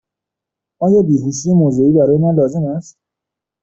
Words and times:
آیا 0.79 1.01
بیهوشی 1.01 1.53
موضعی 1.53 1.91
برای 1.91 2.17
من 2.17 2.35
لازم 2.35 2.63
است؟ 2.65 2.97